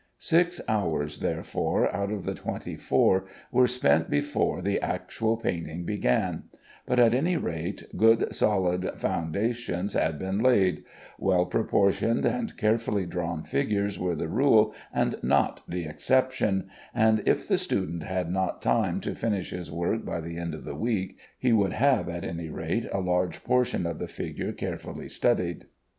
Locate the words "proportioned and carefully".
11.45-13.05